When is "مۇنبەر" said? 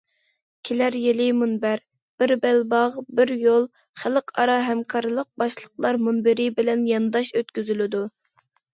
1.41-1.83